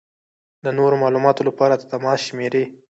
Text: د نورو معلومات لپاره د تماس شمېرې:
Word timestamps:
د 0.63 0.65
نورو 0.77 0.95
معلومات 1.03 1.37
لپاره 1.47 1.73
د 1.77 1.83
تماس 1.91 2.19
شمېرې: 2.27 2.63